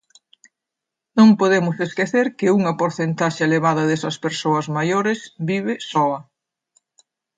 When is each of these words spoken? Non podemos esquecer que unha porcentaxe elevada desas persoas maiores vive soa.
Non 1.17 1.29
podemos 1.39 1.77
esquecer 1.87 2.25
que 2.37 2.53
unha 2.57 2.73
porcentaxe 2.81 3.41
elevada 3.47 3.87
desas 3.89 4.15
persoas 4.25 4.65
maiores 4.77 5.19
vive 5.49 5.73
soa. 5.89 6.19